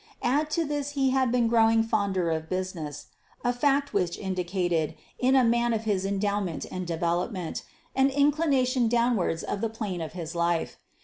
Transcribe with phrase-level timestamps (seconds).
[0.23, 3.05] Add to this that he had been growing fonder of business,
[3.43, 7.61] a fact which indicated, in a man of his endowment and development,
[7.95, 10.77] an inclination downwards of the plane of his life.